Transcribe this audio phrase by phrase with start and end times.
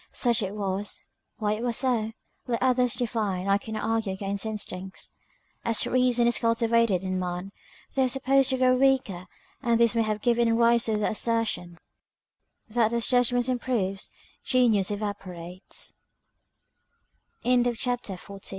[0.11, 1.01] Such it was
[1.37, 2.13] why it was so,
[2.47, 5.11] let others define, I cannot argue against instincts.
[5.63, 7.51] As reason is cultivated in man,
[7.93, 9.27] they are supposed to grow weaker,
[9.61, 11.77] and this may have given rise to the assertion,
[12.67, 14.09] "That as judgment improves,
[14.43, 15.03] genius ev